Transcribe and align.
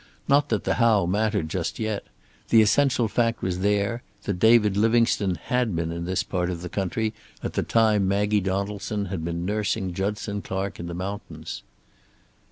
Not 0.27 0.49
that 0.49 0.63
the 0.63 0.73
how 0.81 1.05
mattered 1.05 1.47
just 1.47 1.77
yet. 1.77 2.03
The 2.49 2.63
essential 2.63 3.07
fact 3.07 3.43
was 3.43 3.59
there, 3.59 4.01
that 4.23 4.39
David 4.39 4.75
Livingstone 4.75 5.35
had 5.35 5.75
been 5.75 5.91
in 5.91 6.05
this 6.05 6.23
part 6.23 6.49
of 6.49 6.63
the 6.63 6.69
country 6.69 7.13
at 7.43 7.53
the 7.53 7.61
time 7.61 8.07
Maggie 8.07 8.41
Donaldson 8.41 9.05
had 9.13 9.23
been 9.23 9.45
nursing 9.45 9.93
Judson 9.93 10.41
Clark 10.41 10.79
in 10.79 10.87
the 10.87 10.95
mountains. 10.95 11.61